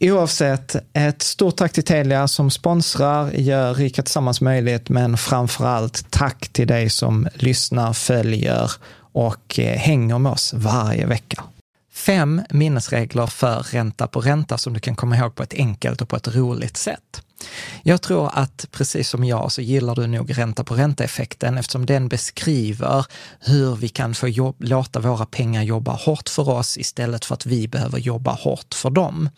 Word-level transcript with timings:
Oavsett, 0.00 0.76
ett 0.92 1.22
stort 1.22 1.56
tack 1.56 1.72
till 1.72 1.84
Telia 1.84 2.28
som 2.28 2.50
sponsrar, 2.50 3.30
gör 3.30 3.74
Rika 3.74 4.02
Tillsammans 4.02 4.40
möjligt, 4.40 4.88
men 4.88 5.16
framför 5.16 5.66
allt 5.66 6.10
tack 6.10 6.48
till 6.48 6.66
dig 6.66 6.90
som 6.90 7.28
lyssnar, 7.34 7.92
följer 7.92 8.70
och 9.12 9.58
eh, 9.58 9.78
hänger 9.78 10.18
med 10.18 10.32
oss 10.32 10.54
varje 10.54 11.06
vecka. 11.06 11.44
Fem 11.92 12.42
minnesregler 12.50 13.26
för 13.26 13.60
ränta 13.60 14.06
på 14.06 14.20
ränta 14.20 14.58
som 14.58 14.72
du 14.72 14.80
kan 14.80 14.96
komma 14.96 15.16
ihåg 15.16 15.34
på 15.34 15.42
ett 15.42 15.54
enkelt 15.54 16.02
och 16.02 16.08
på 16.08 16.16
ett 16.16 16.36
roligt 16.36 16.76
sätt. 16.76 17.22
Jag 17.82 18.02
tror 18.02 18.30
att 18.32 18.66
precis 18.70 19.08
som 19.08 19.24
jag 19.24 19.52
så 19.52 19.60
gillar 19.60 19.94
du 19.94 20.06
nog 20.06 20.38
ränta 20.38 20.64
på 20.64 20.74
ränta-effekten 20.74 21.58
eftersom 21.58 21.86
den 21.86 22.08
beskriver 22.08 23.06
hur 23.40 23.76
vi 23.76 23.88
kan 23.88 24.14
få 24.14 24.28
jobb, 24.28 24.56
låta 24.58 25.00
våra 25.00 25.26
pengar 25.26 25.62
jobba 25.62 25.92
hårt 25.92 26.28
för 26.28 26.48
oss 26.48 26.78
istället 26.78 27.24
för 27.24 27.34
att 27.34 27.46
vi 27.46 27.68
behöver 27.68 27.98
jobba 27.98 28.32
hårt 28.32 28.74
för 28.74 28.90
dem. 28.90 29.28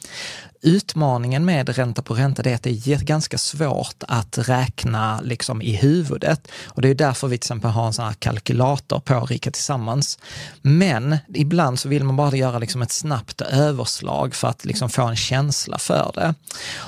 Utmaningen 0.62 1.44
med 1.44 1.68
ränta 1.68 2.02
på 2.02 2.14
ränta 2.14 2.42
är 2.50 2.54
att 2.54 2.62
det 2.62 2.70
är 2.70 3.04
ganska 3.04 3.38
svårt 3.38 4.02
att 4.08 4.38
räkna 4.38 5.20
liksom 5.20 5.62
i 5.62 5.76
huvudet 5.76 6.48
och 6.66 6.82
det 6.82 6.88
är 6.88 6.94
därför 6.94 7.28
vi 7.28 7.38
till 7.38 7.46
exempel 7.46 7.70
har 7.70 7.86
en 7.86 7.92
sån 7.92 8.04
här 8.04 8.12
kalkylator 8.12 9.00
på 9.00 9.20
Rika 9.20 9.50
Tillsammans. 9.50 10.18
Men 10.62 11.18
ibland 11.34 11.78
så 11.78 11.88
vill 11.88 12.04
man 12.04 12.16
bara 12.16 12.36
göra 12.36 12.58
liksom 12.58 12.82
ett 12.82 12.92
snabbt 12.92 13.40
överslag 13.40 14.34
för 14.34 14.48
att 14.48 14.64
liksom 14.64 14.90
få 14.90 15.02
en 15.02 15.16
känsla 15.16 15.78
för 15.78 16.12
det. 16.14 16.34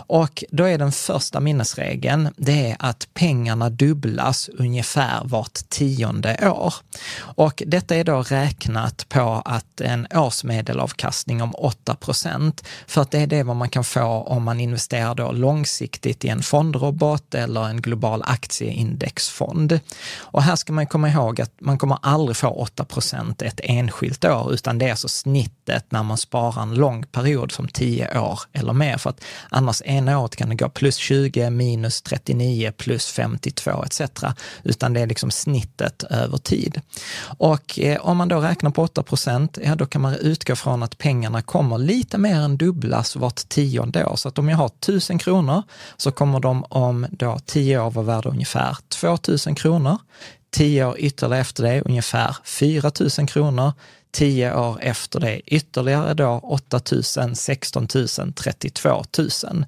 Och 0.06 0.44
då 0.50 0.64
är 0.64 0.78
den 0.78 0.92
första 1.02 1.40
minnesregeln, 1.40 2.28
det 2.36 2.70
är 2.70 2.76
att 2.78 3.08
pengarna 3.14 3.70
dubblas 3.70 4.48
ungefär 4.48 5.20
vart 5.24 5.68
tionde 5.68 6.48
år. 6.48 6.74
Och 7.18 7.62
detta 7.66 7.96
är 7.96 8.04
då 8.04 8.22
räknat 8.22 9.08
på 9.08 9.42
att 9.44 9.80
en 9.80 10.06
årsmedelavkastning 10.14 11.42
om 11.42 11.54
8 11.54 11.94
procent, 11.94 12.64
för 12.86 13.02
att 13.02 13.10
det 13.10 13.18
är 13.18 13.26
det 13.26 13.42
vad 13.42 13.56
man 13.56 13.68
kan 13.68 13.84
få 13.84 14.02
om 14.02 14.42
man 14.42 14.60
investerar 14.60 15.14
då 15.14 15.32
långsiktigt 15.32 16.24
i 16.24 16.28
en 16.28 16.42
fondrobot 16.42 17.34
eller 17.34 17.68
en 17.68 17.82
global 17.82 18.22
aktieindexfond. 18.26 19.80
Och 20.18 20.42
här 20.42 20.56
ska 20.56 20.72
man 20.72 20.86
komma 20.86 21.08
ihåg 21.08 21.40
att 21.40 21.52
man 21.60 21.78
kommer 21.78 21.98
aldrig 22.02 22.36
få 22.36 22.48
8 22.48 22.84
procent 22.84 23.42
ett 23.42 23.60
enskilt 23.62 24.24
år, 24.24 24.52
utan 24.52 24.78
det 24.78 24.86
är 24.86 24.90
alltså 24.90 25.08
snittet 25.08 25.84
när 25.88 26.02
man 26.02 26.18
sparar 26.18 26.62
en 26.62 26.74
lång 26.74 27.02
period 27.02 27.52
som 27.52 27.68
10 27.68 28.18
år 28.18 28.40
eller 28.52 28.72
mer, 28.72 28.98
för 28.98 29.10
att 29.10 29.24
annars 29.50 29.82
ena 29.82 30.18
året 30.18 30.36
kan 30.36 30.48
det 30.48 30.54
gå 30.54 30.68
plus 30.68 30.91
20, 30.96 31.50
minus 31.50 32.02
39, 32.02 32.72
plus 32.76 33.06
52 33.06 33.84
etc. 33.84 34.00
Utan 34.62 34.92
det 34.92 35.00
är 35.00 35.06
liksom 35.06 35.30
snittet 35.30 36.02
över 36.02 36.38
tid. 36.38 36.80
Och 37.38 37.78
eh, 37.78 38.00
om 38.00 38.16
man 38.16 38.28
då 38.28 38.40
räknar 38.40 38.70
på 38.70 38.82
8 38.82 39.02
procent, 39.02 39.58
ja 39.64 39.74
då 39.74 39.86
kan 39.86 40.00
man 40.00 40.14
utgå 40.14 40.56
från 40.56 40.82
att 40.82 40.98
pengarna 40.98 41.42
kommer 41.42 41.78
lite 41.78 42.18
mer 42.18 42.36
än 42.36 42.56
dubblas 42.56 43.16
vart 43.16 43.48
tionde 43.48 44.04
år. 44.04 44.16
Så 44.16 44.28
att 44.28 44.38
om 44.38 44.48
jag 44.48 44.56
har 44.56 44.66
1000 44.66 45.18
kronor 45.18 45.62
så 45.96 46.12
kommer 46.12 46.40
de 46.40 46.64
om 46.68 47.06
då 47.10 47.38
10 47.46 47.80
år 47.80 47.90
vara 47.90 48.06
värda 48.06 48.30
ungefär 48.30 48.76
2000 48.88 49.54
kronor. 49.54 49.98
10 50.50 50.84
år 50.84 50.98
ytterligare 50.98 51.40
efter 51.40 51.62
det 51.62 51.82
ungefär 51.82 52.36
4 52.44 52.90
000 53.18 53.28
kronor. 53.28 53.72
10 54.12 54.54
år 54.54 54.78
efter 54.80 55.20
det 55.20 55.40
ytterligare 55.40 56.14
då 56.14 56.40
8 56.42 56.80
000, 57.16 57.36
16 57.36 57.88
000, 57.94 58.32
32 58.32 59.04
000 59.18 59.64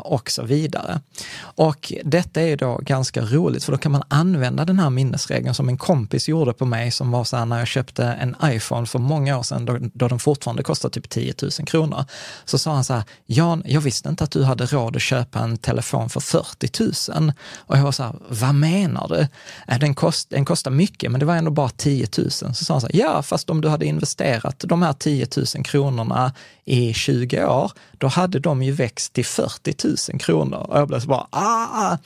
och 0.00 0.30
så 0.30 0.42
vidare. 0.42 1.00
Och 1.40 1.92
detta 2.04 2.40
är 2.40 2.56
då 2.56 2.78
ganska 2.82 3.22
roligt 3.22 3.64
för 3.64 3.72
då 3.72 3.78
kan 3.78 3.92
man 3.92 4.02
använda 4.08 4.64
den 4.64 4.78
här 4.78 4.90
minnesregeln 4.90 5.54
som 5.54 5.68
en 5.68 5.78
kompis 5.78 6.28
gjorde 6.28 6.52
på 6.52 6.64
mig 6.64 6.90
som 6.90 7.10
var 7.10 7.24
så 7.24 7.36
här 7.36 7.46
när 7.46 7.58
jag 7.58 7.68
köpte 7.68 8.04
en 8.04 8.36
iPhone 8.44 8.86
för 8.86 8.98
många 8.98 9.38
år 9.38 9.42
sedan 9.42 9.64
då, 9.64 9.78
då 9.80 10.08
den 10.08 10.18
fortfarande 10.18 10.62
kostade 10.62 10.94
typ 10.94 11.08
10 11.08 11.34
000 11.42 11.50
kronor. 11.50 12.04
Så 12.44 12.58
sa 12.58 12.74
han 12.74 12.84
så 12.84 12.94
här, 12.94 13.02
Jan, 13.26 13.62
jag 13.66 13.80
visste 13.80 14.08
inte 14.08 14.24
att 14.24 14.30
du 14.30 14.44
hade 14.44 14.66
råd 14.66 14.96
att 14.96 15.02
köpa 15.02 15.38
en 15.38 15.56
telefon 15.56 16.08
för 16.08 16.20
40 16.20 17.12
000. 17.12 17.32
Och 17.56 17.78
jag 17.78 17.82
var 17.82 17.92
så 17.92 18.02
här, 18.02 18.14
vad 18.28 18.54
menar 18.54 19.08
du? 19.08 19.26
Eh, 19.68 19.78
den, 19.78 19.94
kost, 19.94 20.30
den 20.30 20.44
kostar 20.44 20.70
mycket 20.70 21.10
men 21.10 21.20
det 21.20 21.26
var 21.26 21.36
ändå 21.36 21.50
bara 21.50 21.68
10 21.68 22.08
000. 22.18 22.30
Så 22.30 22.54
sa 22.54 22.74
han 22.74 22.80
så 22.80 22.86
här, 22.86 22.96
ja 22.96 23.22
fast 23.22 23.50
om 23.50 23.60
du 23.60 23.67
du 23.68 23.72
hade 23.72 23.86
investerat 23.86 24.64
de 24.68 24.82
här 24.82 24.92
10 24.92 25.26
000 25.36 25.64
kronorna 25.64 26.32
i 26.64 26.94
20 26.94 27.44
år, 27.44 27.72
då 27.98 28.06
hade 28.06 28.38
de 28.38 28.62
ju 28.62 28.72
växt 28.72 29.12
till 29.12 29.24
40 29.24 29.74
000 30.12 30.20
kronor. 30.20 30.58
Och 30.58 30.78
jag 30.78 30.88
blev 30.88 31.00
så 31.00 31.06
bara, 31.06 31.26
ah! 31.30 31.96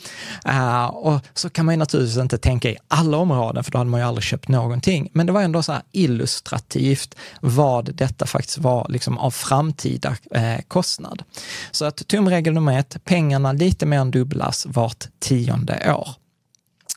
Uh, 0.49 0.87
och 0.87 1.21
så 1.35 1.51
kan 1.51 1.67
man 1.67 1.75
ju 1.75 1.79
naturligtvis 1.79 2.23
inte 2.23 2.39
tänka 2.39 2.71
i 2.71 2.77
alla 2.89 3.17
områden, 3.17 3.65
för 3.65 3.73
då 3.73 3.79
hade 3.79 3.91
man 3.91 4.01
ju 4.01 4.07
aldrig 4.07 4.25
köpt 4.25 4.49
någonting. 4.49 5.11
Men 5.13 5.27
det 5.27 5.33
var 5.33 5.43
ändå 5.43 5.63
så 5.63 5.73
här 5.73 5.83
illustrativt 5.93 7.15
vad 7.41 7.95
detta 7.95 8.27
faktiskt 8.27 8.59
var 8.59 8.87
liksom 8.89 9.19
av 9.19 9.31
framtida 9.31 10.17
eh, 10.31 10.61
kostnad. 10.69 11.23
Så 11.71 11.85
att 11.85 12.09
tumregel 12.09 12.55
nummer 12.55 12.79
ett, 12.79 13.05
pengarna 13.05 13.53
lite 13.53 13.87
mer 13.87 13.99
än 13.99 14.11
dubblas 14.11 14.67
vart 14.67 15.09
tionde 15.21 15.95
år. 15.95 16.09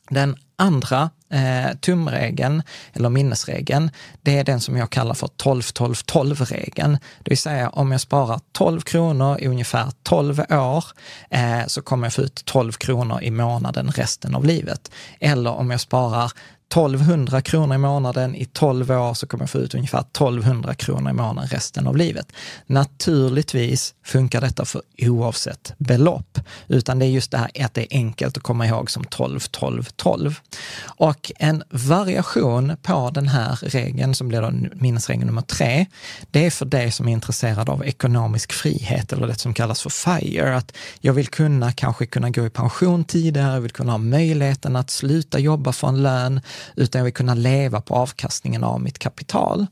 Den 0.09 0.35
andra 0.56 1.10
eh, 1.30 1.78
tumregeln, 1.81 2.63
eller 2.94 3.10
minnesregeln, 3.10 3.92
det 4.22 4.38
är 4.38 4.44
den 4.44 4.62
som 4.62 4.78
jag 4.78 4.90
kallar 4.90 5.13
för 5.13 5.28
12-12-12-regeln. 5.28 6.98
Det 7.24 7.30
vill 7.30 7.38
säga 7.38 7.69
om 7.69 7.92
jag 7.92 8.02
sparar 8.02 8.40
12 8.52 8.81
kronor 8.81 9.40
i 9.40 9.48
ungefär 9.48 9.92
12 10.04 10.40
år 10.50 10.84
eh, 11.30 11.66
så 11.68 11.81
kommer 11.81 12.06
jag 12.06 12.13
få 12.13 12.22
ut 12.22 12.46
12 12.46 12.72
kronor 12.72 13.22
i 13.22 13.31
månaden 13.31 13.92
resten 13.92 14.36
av 14.36 14.46
livet. 14.46 14.92
Eller 15.19 15.52
om 15.52 15.72
jag 15.72 15.81
sparar 15.81 16.31
1200 16.69 17.41
kronor 17.41 17.75
i 17.75 17.77
månaden 17.77 18.35
i 18.35 18.45
12 18.45 18.91
år 18.91 19.13
så 19.13 19.27
kommer 19.27 19.44
jag 19.44 19.50
få 19.50 19.57
ut 19.57 19.75
ungefär 19.75 20.00
1200 20.00 20.73
kronor 20.75 21.12
i 21.12 21.13
månaden 21.13 21.50
resten 21.50 21.88
av 21.88 21.97
livet. 21.97 22.31
Naturligtvis 22.65 23.94
funkar 24.03 24.41
detta 24.41 24.65
för 24.65 24.81
oavsett 24.97 25.73
belopp, 25.77 26.39
utan 26.67 27.00
det 27.00 27.06
är 27.06 27.09
just 27.09 27.31
det 27.31 27.38
här 27.38 27.65
att 27.65 27.73
det 27.73 27.81
är 27.81 27.97
enkelt 27.97 28.38
att 28.38 28.44
komma 28.44 28.67
ihåg 28.67 28.91
som 28.91 29.03
12, 29.03 29.39
12, 29.39 29.83
12. 29.95 30.39
Och 30.85 31.31
en 31.39 31.63
variation 31.69 32.77
på 32.81 33.12
den 33.13 33.27
här 33.27 33.56
regeln, 33.62 34.15
som 34.15 34.27
blir 34.27 34.41
då 34.41 34.51
minnesregel 34.73 35.25
nummer 35.25 35.41
tre, 35.41 35.85
det 36.31 36.45
är 36.45 36.51
för 36.51 36.65
dig 36.65 36.91
som 36.91 37.07
är 37.07 37.12
intresserad 37.12 37.69
av 37.69 37.85
ekonomisk 37.85 38.53
frihet 38.53 39.13
eller 39.13 39.27
det 39.27 39.39
som 39.39 39.53
kallas 39.53 39.81
för 39.81 39.89
FIRE, 39.89 40.57
att 40.57 40.71
jag 41.01 41.13
vill 41.13 41.27
kunna 41.27 41.71
kanske 41.71 42.06
kunna 42.06 42.29
gå 42.29 42.45
i 42.45 42.50
pension 42.50 43.03
tidigare, 43.03 43.53
jag 43.53 43.62
vill 43.62 43.71
kunna 43.71 43.91
ha 43.91 43.97
möjligheten 43.97 44.75
att 44.75 44.89
sluta 44.89 45.39
jobba 45.39 45.71
för 45.71 45.88
en 45.88 46.03
lön, 46.03 46.41
utan 46.75 47.00
jag 47.00 47.04
vill 47.04 47.13
kunna 47.13 47.34
leva 47.34 47.81
på 47.81 47.96
avkastningen 47.96 48.63
av 48.63 48.81
mitt 48.81 49.00
kapital. 49.00 49.68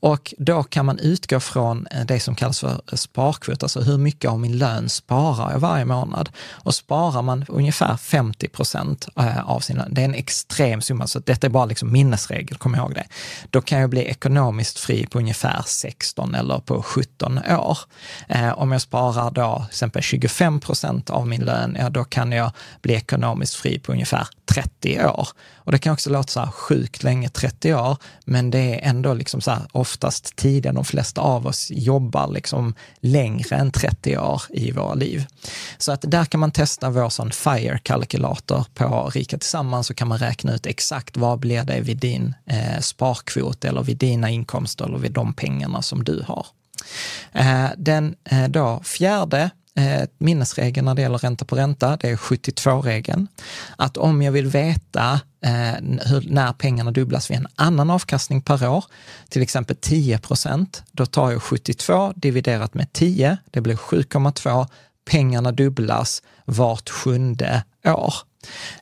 Och 0.00 0.34
då 0.38 0.62
kan 0.62 0.86
man 0.86 0.98
utgå 0.98 1.40
från 1.40 1.86
eh, 1.86 2.06
det 2.06 2.20
som 2.20 2.34
kallas 2.34 2.60
för 2.60 2.80
sparkvot, 2.92 3.62
alltså 3.62 3.80
hur 3.80 3.98
mycket 3.98 4.30
av 4.30 4.40
min 4.40 4.58
lön 4.58 4.88
sparar 4.88 5.52
jag 5.52 5.58
varje 5.58 5.84
månad? 5.84 6.28
Och 6.50 6.74
sparar 6.74 7.22
man 7.22 7.44
ungefär 7.48 7.96
50 7.96 8.48
procent 8.48 9.08
eh, 9.16 9.50
av 9.50 9.60
sin 9.60 9.76
lön, 9.76 9.94
det 9.94 10.00
är 10.00 10.04
en 10.04 10.14
extrem 10.14 10.82
summa, 10.82 11.06
så 11.06 11.18
detta 11.18 11.46
är 11.46 11.50
bara 11.50 11.64
liksom 11.64 11.92
minnesregel, 11.92 12.58
kom 12.58 12.74
ihåg 12.74 12.94
det. 12.94 13.04
Då 13.50 13.60
kan 13.60 13.80
jag 13.80 13.90
bli 13.90 14.04
ekonomiskt 14.04 14.78
fri 14.78 15.06
på 15.06 15.18
ungefär 15.18 15.62
16 15.66 16.34
eller 16.34 16.58
på 16.58 16.82
17 16.82 17.38
år. 17.38 17.78
Eh, 18.28 18.58
om 18.58 18.72
jag 18.72 18.80
sparar 18.80 19.30
då 19.30 19.56
till 19.56 19.66
exempel 19.68 20.02
25 20.02 20.60
procent 20.60 21.10
av 21.10 21.26
min 21.26 21.44
lön, 21.44 21.76
ja 21.80 21.90
då 21.90 22.04
kan 22.04 22.32
jag 22.32 22.50
bli 22.82 22.94
ekonomiskt 22.94 23.54
fri 23.54 23.78
på 23.78 23.92
ungefär 23.92 24.28
30 24.54 25.04
år. 25.04 25.28
Och 25.64 25.72
det 25.72 25.78
kan 25.78 25.92
också 25.92 26.10
låta 26.10 26.28
så 26.28 26.40
här 26.40 26.50
sjukt 26.50 27.02
länge, 27.02 27.28
30 27.28 27.74
år, 27.74 27.96
men 28.24 28.50
det 28.50 28.58
är 28.58 28.88
ändå 28.88 29.14
liksom 29.14 29.40
så 29.40 29.50
här 29.50 29.62
oftast 29.72 30.36
tiden 30.36 30.74
de 30.74 30.84
flesta 30.84 31.20
av 31.20 31.46
oss 31.46 31.70
jobbar 31.70 32.28
liksom 32.28 32.74
längre 33.00 33.56
än 33.56 33.70
30 33.70 34.18
år 34.18 34.42
i 34.50 34.72
våra 34.72 34.94
liv. 34.94 35.26
Så 35.78 35.92
att 35.92 36.04
där 36.08 36.24
kan 36.24 36.40
man 36.40 36.50
testa 36.50 36.90
vår 36.90 37.08
sån 37.08 37.30
FIRE-kalkylator 37.30 38.64
på 38.74 39.10
Rika 39.14 39.38
Tillsammans 39.38 39.86
så 39.86 39.94
kan 39.94 40.08
man 40.08 40.18
räkna 40.18 40.54
ut 40.54 40.66
exakt 40.66 41.16
vad 41.16 41.38
blir 41.38 41.64
det 41.64 41.80
vid 41.80 41.96
din 41.96 42.34
eh, 42.46 42.80
sparkvot 42.80 43.64
eller 43.64 43.82
vid 43.82 43.96
dina 43.96 44.30
inkomster 44.30 44.84
eller 44.84 44.98
vid 44.98 45.12
de 45.12 45.34
pengarna 45.34 45.82
som 45.82 46.04
du 46.04 46.24
har. 46.26 46.46
Eh, 47.32 47.66
den 47.76 48.14
eh, 48.24 48.48
då 48.48 48.80
fjärde 48.84 49.50
eh, 49.78 50.08
minnesregeln 50.18 50.84
när 50.84 50.94
det 50.94 51.02
gäller 51.02 51.18
ränta 51.18 51.44
på 51.44 51.56
ränta, 51.56 51.96
det 51.96 52.10
är 52.10 52.16
72-regeln. 52.16 53.28
Att 53.76 53.96
om 53.96 54.22
jag 54.22 54.32
vill 54.32 54.46
veta 54.46 55.20
eh, 55.44 55.74
hur, 56.06 56.30
när 56.30 56.52
pengarna 56.52 56.90
dubblas 56.90 57.30
vid 57.30 57.36
en 57.36 57.46
annan 57.54 57.90
avkastning 57.90 58.42
per 58.42 58.68
år, 58.68 58.84
till 59.28 59.42
exempel 59.42 59.76
10 59.76 60.18
procent, 60.18 60.82
då 60.92 61.06
tar 61.06 61.30
jag 61.30 61.42
72 61.42 62.12
dividerat 62.16 62.74
med 62.74 62.92
10, 62.92 63.38
det 63.50 63.60
blir 63.60 63.76
7,2. 63.76 64.66
Pengarna 65.10 65.52
dubblas 65.52 66.22
vart 66.44 66.90
sjunde 66.90 67.62
år. 67.84 68.14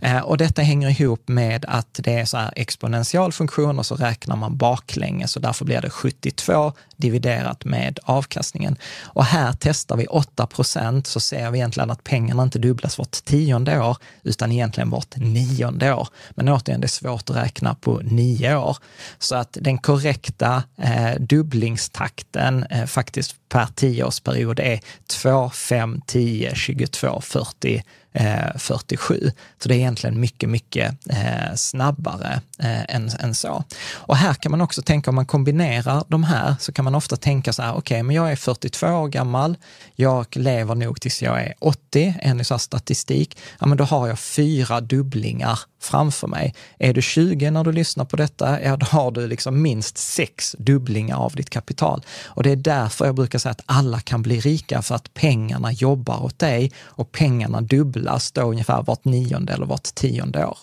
Eh, 0.01 0.19
och 0.19 0.39
detta 0.39 0.63
hänger 0.63 1.01
ihop 1.01 1.29
med 1.29 1.65
att 1.69 2.01
det 2.03 2.15
är 2.15 2.25
så 2.25 2.37
här 2.37 2.53
exponential 2.57 3.33
funktion 3.33 3.79
och 3.79 3.87
så 3.87 3.95
räknar 3.95 4.37
man 4.37 4.57
baklänges 4.57 5.37
och 5.37 5.43
därför 5.43 5.65
blir 5.65 5.81
det 5.81 5.91
72 5.91 6.73
dividerat 6.97 7.65
med 7.65 7.99
avkastningen. 8.03 8.77
Och 9.03 9.25
här 9.25 9.55
testar 9.61 9.97
vi 9.97 10.07
8 10.07 10.47
procent 10.47 11.07
så 11.07 11.21
ser 11.21 11.51
vi 11.51 11.59
egentligen 11.59 11.91
att 11.91 12.05
pengarna 12.05 12.43
inte 12.43 12.59
dubblas 12.59 12.99
vart 12.99 13.25
tionde 13.25 13.81
år 13.81 13.97
utan 14.23 14.53
egentligen 14.53 14.91
vart 14.91 15.17
nionde 15.17 15.95
år. 15.95 16.09
Men 16.31 16.49
återigen, 16.49 16.81
det 16.81 16.87
är 16.87 16.89
svårt 16.89 17.31
att 17.31 17.37
räkna 17.37 17.75
på 17.75 18.01
nio 18.05 18.57
år. 18.57 18.77
Så 19.19 19.37
att 19.37 19.59
den 19.61 19.79
korrekta 19.79 20.63
eh, 20.79 21.21
dubblingstakten 21.21 22.65
eh, 22.65 22.87
faktiskt 22.87 23.37
per 23.49 23.67
tioårsperiod 23.75 24.61
är 24.61 24.81
2, 25.07 25.51
5, 25.51 26.01
10, 26.07 26.55
22, 26.55 27.21
40 27.21 27.83
Eh, 28.15 28.57
47. 28.57 29.33
Så 29.59 29.69
det 29.69 29.75
är 29.75 29.79
egentligen 29.79 30.21
mycket, 30.21 30.49
mycket 30.49 30.95
eh, 31.11 31.55
snabbare 31.57 32.41
eh, 32.59 32.95
än, 32.95 33.11
än 33.21 33.35
så. 33.35 33.65
Och 33.93 34.17
här 34.17 34.35
kan 34.35 34.51
man 34.51 34.61
också 34.61 34.83
tänka, 34.83 35.11
om 35.11 35.15
man 35.15 35.27
kombinerar 35.27 36.05
de 36.09 36.25
här, 36.25 36.55
så 36.61 36.73
kan 36.73 36.85
man 36.85 36.95
ofta 36.95 37.17
tänka 37.17 37.53
så 37.53 37.63
här, 37.63 37.71
okej, 37.71 37.79
okay, 37.79 38.03
men 38.03 38.17
jag 38.17 38.33
är 38.33 38.37
42 38.37 38.87
år 38.87 39.09
gammal, 39.09 39.57
jag 39.95 40.27
lever 40.37 40.75
nog 40.75 41.01
tills 41.01 41.23
jag 41.23 41.43
är 41.43 41.55
80, 41.59 42.15
enligt 42.21 42.47
så 42.47 42.59
statistik, 42.59 43.39
ja 43.61 43.67
men 43.67 43.79
då 43.79 43.85
har 43.85 44.09
jag 44.09 44.19
fyra 44.19 44.81
dubblingar 44.81 45.59
framför 45.85 46.27
mig. 46.27 46.55
Är 46.79 46.95
du 46.95 47.03
20 47.03 47.51
när 47.51 47.65
du 47.65 47.73
lyssnar 47.73 48.05
på 48.05 48.17
detta, 48.17 48.63
ja 48.63 48.77
då 48.77 48.87
har 48.87 49.11
du 49.11 49.27
liksom 49.27 49.63
minst 49.63 49.99
sex 49.99 50.57
dubblingar 50.59 51.17
av 51.17 51.35
ditt 51.35 51.51
kapital. 51.51 52.05
Och 52.25 52.43
det 52.43 52.51
är 52.51 52.57
därför 52.57 53.07
jag 53.07 53.15
brukar 53.15 53.39
säga 53.39 53.51
att 53.51 53.63
alla 53.67 54.01
kan 54.01 54.23
bli 54.23 54.41
rika, 54.41 54.83
för 54.83 54.95
att 54.95 55.15
pengarna 55.15 55.73
jobbar 55.73 56.25
åt 56.25 56.39
dig 56.39 56.73
och 56.79 57.13
pengarna 57.13 57.61
dubblas 57.61 58.33
då 58.33 58.43
ungefär 58.43 58.83
vart 58.83 59.05
nionde 59.05 59.53
eller 59.53 59.67
vart 59.67 59.95
tionde 59.95 60.47
år. 60.47 60.59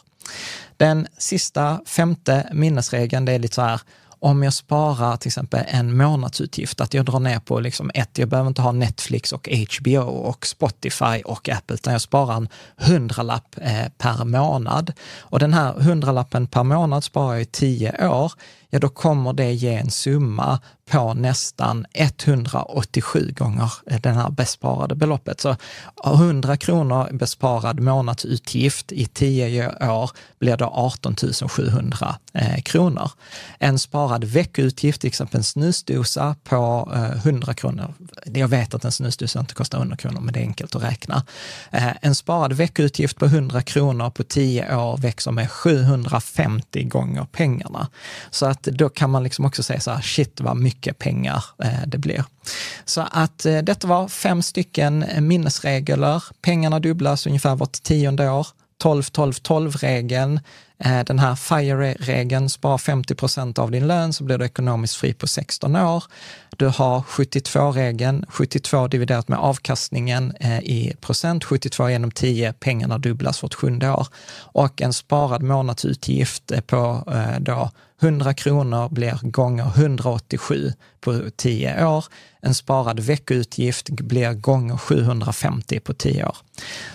Den 0.78 1.08
sista, 1.18 1.82
femte 1.86 2.50
minnesregeln, 2.54 3.26
det 3.26 3.32
är 3.32 3.40
lite 3.40 3.56
så 3.56 3.62
här, 3.62 3.82
om 4.20 4.44
jag 4.44 4.54
sparar 4.54 5.18
till 5.18 5.30
exempel 5.30 5.64
en 5.68 5.98
månadsutgift, 5.98 6.82
att 6.82 6.94
jag 6.94 7.06
drar 7.06 7.20
ner 7.20 7.40
på 7.40 7.60
liksom 7.60 7.92
ett, 7.94 8.18
jag 8.18 8.30
behöver 8.30 8.48
inte 8.48 8.62
ha 8.62 8.72
Netflix 8.72 9.32
och 9.32 9.50
HBO 9.80 10.02
och 10.02 10.46
Spotify 10.46 11.22
och 11.26 11.50
Apple, 11.50 11.74
utan 11.74 11.94
jag 11.94 12.02
sparar 12.02 12.36
en 12.36 12.50
hundralapp 12.78 13.56
eh, 13.62 13.88
per 13.98 14.26
månad. 14.26 14.94
Och 15.20 15.40
den 15.40 15.54
här 15.54 15.74
hundralappen 15.74 16.48
per 16.48 16.64
månad 16.64 17.04
sparar 17.04 17.34
jag 17.34 17.42
i 17.42 17.46
tio 17.46 18.10
år 18.10 18.34
ja 18.70 18.80
då 18.80 18.90
kommer 18.90 19.34
det 19.34 19.54
ge 19.54 19.74
en 19.74 19.92
summa 19.92 20.60
på 20.90 21.14
nästan 21.14 21.86
187 21.94 23.34
gånger 23.38 23.72
det 24.02 24.10
här 24.10 24.30
besparade 24.30 24.96
beloppet. 24.96 25.42
Så 25.42 25.56
100 26.06 26.58
kronor 26.58 27.10
besparad 27.12 27.80
månadsutgift 27.80 28.92
i 28.92 29.06
10 29.06 29.68
år 29.90 30.12
blir 30.40 30.58
då 30.58 30.66
18 30.66 31.16
700 31.50 32.16
eh, 32.34 32.62
kronor. 32.62 33.12
En 33.60 33.80
sparad 33.80 34.24
veckoutgift, 34.24 35.02
till 35.02 35.08
exempel 35.08 35.38
en 35.38 35.44
snusdosa 35.44 36.36
på 36.44 36.92
eh, 36.94 37.26
100 37.28 37.54
kronor. 37.54 37.94
Jag 38.26 38.48
vet 38.48 38.74
att 38.74 38.86
en 38.86 38.92
snusdosa 38.92 39.40
inte 39.40 39.54
kostar 39.54 39.78
100 39.78 39.98
kronor, 39.98 40.22
men 40.22 40.34
det 40.34 40.40
är 40.40 40.44
enkelt 40.44 40.76
att 40.76 40.84
räkna. 40.84 41.24
Eh, 41.72 41.92
en 42.02 42.16
sparad 42.16 42.54
veckoutgift 42.54 43.18
på 43.18 43.26
100 43.26 43.62
kronor 43.62 44.10
på 44.10 44.24
10 44.24 44.76
år 44.76 44.98
växer 44.98 45.32
med 45.32 45.52
750 45.52 46.84
gånger 46.84 47.26
pengarna. 47.32 47.88
Så 48.32 48.46
att 48.46 48.59
då 48.62 48.90
kan 48.90 49.10
man 49.10 49.24
liksom 49.24 49.46
också 49.46 49.64
säga 49.64 49.80
så 49.80 49.92
här, 49.92 50.02
shit 50.02 50.42
vad 50.42 50.58
mycket 50.58 51.00
pengar 51.00 51.44
eh, 51.64 51.88
det 51.88 51.98
blir. 51.98 52.24
Så 52.86 53.02
att 53.12 53.46
eh, 53.46 53.58
detta 53.58 53.88
var 53.88 54.08
fem 54.08 54.42
stycken 54.42 55.06
minnesregler. 55.20 56.24
Pengarna 56.42 56.80
dubblas 56.80 57.28
ungefär 57.28 57.56
vart 57.56 57.84
tionde 57.84 58.30
år. 58.30 58.48
12-12-12-regeln. 58.84 60.40
Eh, 60.84 61.04
den 61.04 61.20
här 61.20 61.36
FIRE-regeln, 61.36 62.50
spara 62.50 62.78
50 62.78 63.16
procent 63.16 63.60
av 63.60 63.72
din 63.72 63.88
lön 63.88 64.14
så 64.14 64.24
blir 64.24 64.38
du 64.38 64.46
ekonomiskt 64.46 64.96
fri 64.96 65.14
på 65.14 65.28
16 65.28 65.76
år. 65.76 66.04
Du 66.58 66.68
har 66.68 67.02
72-regeln, 67.02 68.26
72 68.30 68.88
dividerat 68.88 69.28
med 69.28 69.40
avkastningen 69.40 70.34
i 70.64 70.94
procent, 71.02 71.44
72 71.44 71.90
genom 71.90 72.12
10, 72.12 72.54
pengarna 72.54 72.98
dubblas 72.98 73.44
vart 73.44 73.54
sjunde 73.54 73.92
år. 73.92 74.08
Och 74.38 74.82
en 74.82 74.94
sparad 74.94 75.44
månadsutgift 75.44 76.52
på 76.68 77.04
då 77.40 77.72
100 78.02 78.34
kronor 78.34 78.90
blir 78.90 79.20
gånger 79.22 79.72
187 79.76 80.74
på 81.02 81.22
10 81.36 81.86
år. 81.86 82.06
En 82.42 82.54
sparad 82.54 83.00
veckoutgift 83.00 83.90
blir 83.90 84.34
gånger 84.34 84.78
750 84.78 85.80
på 85.80 85.94
10 85.94 86.26
år. 86.26 86.38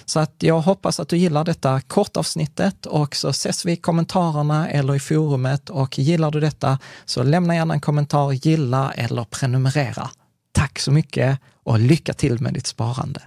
Så 0.05 0.21
att 0.21 0.35
jag 0.39 0.61
hoppas 0.61 1.01
att 1.01 1.09
du 1.09 1.17
gillar 1.17 1.45
detta 1.45 1.81
kortavsnittet 1.81 2.87
och 2.87 3.17
så 3.17 3.29
ses 3.29 3.65
vi 3.67 3.73
i 3.73 3.77
kommentarerna 3.77 4.71
eller 4.71 4.95
i 4.95 5.01
forumet 5.01 5.71
och 5.71 5.99
gillar 5.99 6.31
du 6.31 6.41
detta 6.41 6.79
så 7.05 7.23
lämna 7.23 7.55
gärna 7.55 7.75
en 7.75 7.81
kommentar, 7.81 8.33
gilla 8.33 8.93
eller 8.93 9.25
prenumerera. 9.25 10.11
Tack 10.53 10.79
så 10.79 10.93
mycket 10.93 11.39
och 11.65 11.79
lycka 11.79 12.15
till 12.15 12.41
med 12.41 12.55
ditt 12.55 12.67
sparande! 12.67 13.21